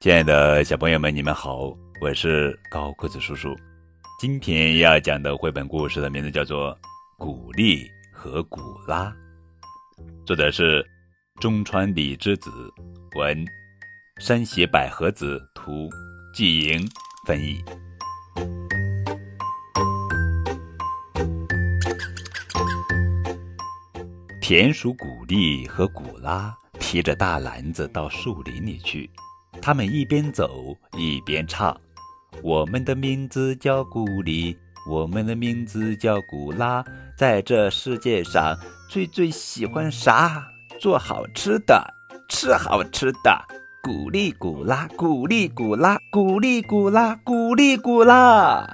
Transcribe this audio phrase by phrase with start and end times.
[0.00, 3.52] 亲爱的小朋友们，你们好，我是高个子叔叔。
[4.20, 6.72] 今天要讲的绘本故事的名字叫做
[7.18, 9.12] 《古丽和古拉》，
[10.24, 10.88] 作者是
[11.40, 12.48] 中川李之子，
[13.16, 13.44] 文
[14.20, 15.90] 山胁百合子图，
[16.32, 16.88] 季莹
[17.26, 17.60] 翻译。
[24.40, 29.10] 田鼠古丽和古拉提着大篮子到树林里去，
[29.60, 31.78] 他们一边走一边唱
[32.42, 34.56] ：“我们的名字叫古丽，
[34.88, 36.84] 我们的名字叫古拉，
[37.16, 38.56] 在这世界上
[38.88, 40.42] 最最喜欢啥？
[40.80, 41.94] 做好吃的，
[42.28, 43.44] 吃好吃的。
[43.82, 48.68] 古丽古拉，古丽古拉，古丽古拉，古丽古拉。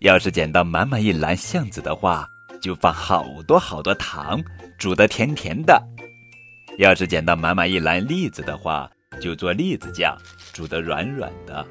[0.00, 2.26] 要是捡到满满一篮橡子的话。”
[2.60, 4.38] 就放好多好多糖，
[4.76, 5.82] 煮的甜甜的。
[6.78, 8.90] 要是捡到满满一篮栗子的话，
[9.20, 10.16] 就做栗子酱，
[10.52, 11.66] 煮的软软的。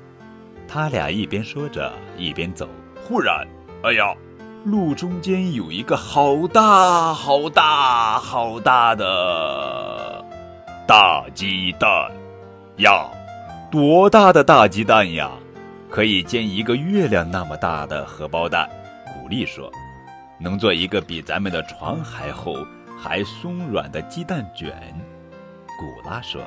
[0.68, 2.70] 他俩一边说着，一边走。
[3.02, 3.48] 忽然，
[3.84, 4.14] 哎呀，
[4.64, 10.24] 路中间有一个好大好大好大的
[10.86, 11.90] 大鸡蛋
[12.78, 13.10] 呀！
[13.72, 15.32] 多大的大鸡蛋呀？
[15.90, 18.70] 可以煎一个月亮那么大的荷包蛋。
[19.14, 19.72] 古丽说。
[20.42, 22.66] 能做一个比咱们的床还厚、
[23.02, 24.94] 还松软的鸡蛋卷，
[25.80, 26.42] 古拉说：“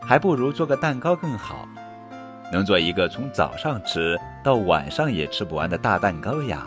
[0.00, 1.68] 还不如做个蛋糕更好。
[2.52, 6.64] 能做一个从早上吃到晚上也吃不完的大蛋糕呀。”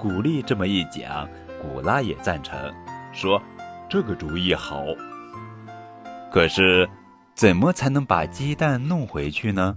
[0.00, 1.28] 古丽这么一讲，
[1.60, 2.58] 古拉也赞成，
[3.12, 3.40] 说
[3.86, 4.82] ：“这个主意好。
[6.32, 6.88] 可是，
[7.34, 9.76] 怎么才能把鸡蛋弄回去呢？”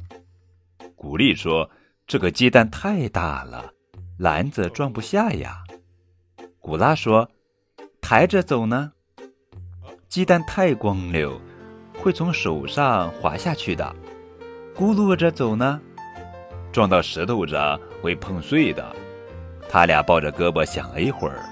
[0.96, 1.70] 古丽说
[2.08, 3.74] ：“这个鸡蛋太大了，
[4.18, 5.58] 篮子装不下呀。”
[6.60, 7.30] 古拉说
[8.08, 8.92] ：“抬着走呢，
[10.08, 11.42] 鸡蛋太光溜，
[11.98, 13.92] 会从手上滑下去的；
[14.78, 15.82] 咕噜着走呢，
[16.72, 18.96] 撞到石头上会碰碎的。”
[19.68, 21.44] 他俩抱着胳膊想了一会儿，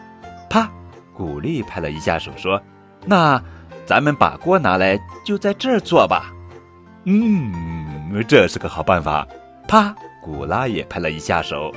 [0.48, 0.70] 啪！
[1.12, 2.62] 古丽拍了一下手说
[3.04, 3.42] ：“那
[3.84, 6.32] 咱们把锅拿来，就在这儿做吧。”
[7.06, 9.28] 嗯，这是个好办法。
[9.68, 9.96] 啪！
[10.22, 11.74] 古拉也拍了一下手。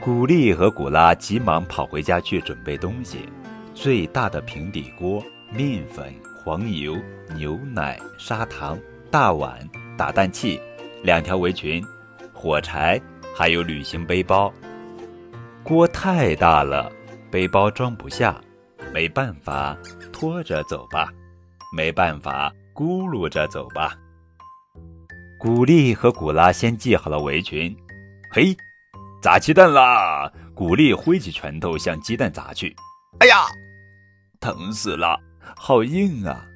[0.00, 3.28] 古丽和古拉急忙跑回家去准备东西：
[3.74, 6.14] 最大的平底锅、面粉、
[6.44, 6.96] 黄油、
[7.34, 8.78] 牛奶、砂糖、
[9.10, 9.58] 大碗、
[9.96, 10.60] 打蛋器、
[11.02, 11.84] 两条围裙、
[12.32, 13.00] 火柴，
[13.34, 14.52] 还有旅行背包。
[15.64, 16.92] 锅太大了，
[17.30, 18.40] 背包装不下，
[18.92, 19.76] 没办法，
[20.12, 21.12] 拖着走吧。
[21.76, 23.96] 没办法，咕噜着走吧。
[25.38, 27.76] 古丽和古拉先系好了围裙，
[28.30, 28.56] 嘿。
[29.26, 30.30] 砸鸡蛋啦！
[30.54, 32.72] 古丽挥起拳头向鸡蛋砸去，
[33.18, 33.44] 哎呀，
[34.38, 35.20] 疼死了，
[35.56, 36.46] 好硬啊！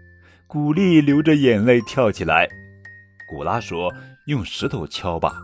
[0.46, 2.48] 古丽流着眼泪跳起来。
[3.28, 3.92] 古拉说
[4.28, 5.42] ：“用石头敲吧。”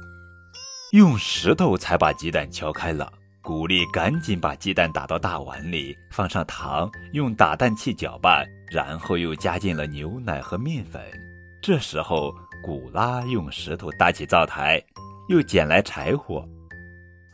[0.94, 3.12] 用石头才把鸡蛋敲开了。
[3.42, 11.02] 古丽赶紧把鸡蛋打到大碗里，放上糖，用打蛋器搅拌，然后又加进了牛奶和面粉。
[11.60, 12.32] 这时候，
[12.62, 14.80] 古拉用石头搭起灶台，
[15.28, 16.48] 又捡来柴火。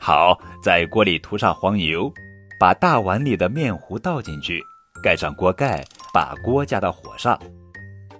[0.05, 2.13] 好，在锅里涂上黄油，
[2.59, 4.61] 把大碗里的面糊倒进去，
[5.01, 7.39] 盖上锅盖，把锅架到火上。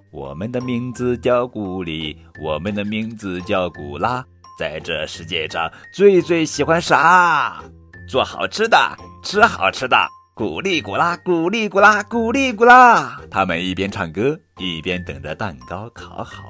[0.09, 4.25] 我们的名字叫古丽，我们的名字叫古拉，
[4.57, 7.61] 在这世界上最最喜欢啥？
[8.07, 8.77] 做好吃的，
[9.21, 9.97] 吃好吃的，
[10.33, 13.19] 古丽古拉，古丽古拉，古丽古拉。
[13.29, 16.43] 他们一边唱歌，一边等着蛋糕烤好。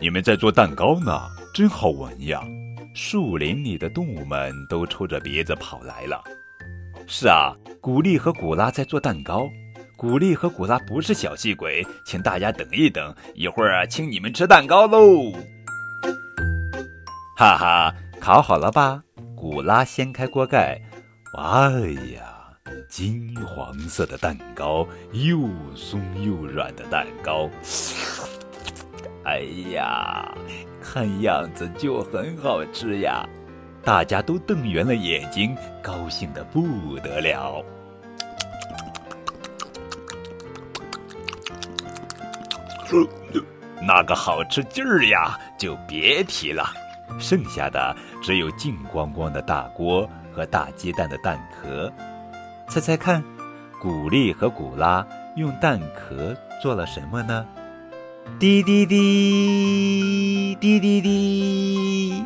[0.00, 2.40] 你们在做蛋糕呢，真好闻呀！
[2.94, 6.22] 树林里的动物们都抽着鼻子跑来了。
[7.08, 9.50] 是啊，古丽和古拉在做蛋糕。
[9.96, 15.32] 古丽和古拉不是小气鬼，请大家等一等，一会儿请你们吃蛋糕喽。
[17.36, 19.02] 哈哈，烤好了吧？
[19.36, 20.80] 古拉掀开锅盖，
[21.36, 22.56] 哇呀，
[22.88, 27.50] 金黄色的蛋糕，又松又软的蛋糕。
[29.24, 29.40] 哎
[29.72, 30.34] 呀，
[30.82, 33.26] 看样子就很好吃呀！
[33.82, 37.64] 大家都瞪圆了眼睛，高兴的不得了。
[43.86, 46.64] 那个好吃劲儿呀，就别提了。
[47.18, 51.92] 剩下的只有净光光的大锅和大鸡蛋的蛋壳。
[52.68, 53.22] 猜猜看，
[53.80, 55.06] 古丽和古拉
[55.36, 57.46] 用蛋壳做了什么呢？
[58.38, 62.24] 滴滴滴滴滴滴，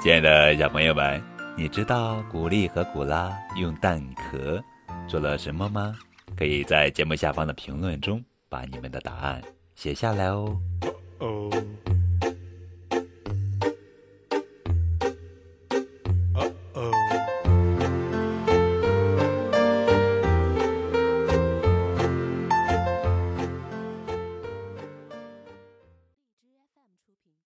[0.00, 1.20] 亲爱的小朋友们，
[1.56, 4.62] 你知道古力和古拉用蛋壳
[5.08, 5.94] 做了什么吗？
[6.36, 9.42] 可以在节目下方的评论中把你们的答案
[9.74, 10.56] 写下来哦。
[11.18, 11.50] 哦。